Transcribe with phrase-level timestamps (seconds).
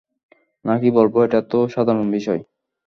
[0.65, 2.41] নাকি বলব এটাতো সাধারণ বিষয়?